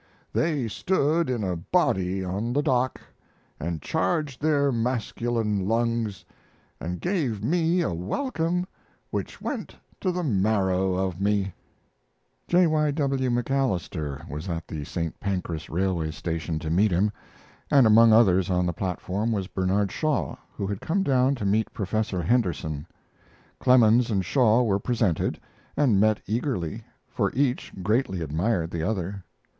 [0.33, 2.99] They stood in a body on the dock
[3.59, 6.25] and charged their masculine lungs,
[6.79, 8.65] and gave me a welcome
[9.11, 11.53] which went to the marrow of me.
[12.47, 12.65] J.
[12.65, 12.89] Y.
[12.89, 13.29] W.
[13.29, 15.19] MacAlister was at the St.
[15.19, 17.11] Pancras railway station to meet him,
[17.69, 21.71] and among others on the platform was Bernard Shaw, who had come down to meet
[21.75, 22.87] Professor Henderson.
[23.59, 25.39] Clemens and Shaw were presented,
[25.77, 29.23] and met eagerly, for each greatly admired the other.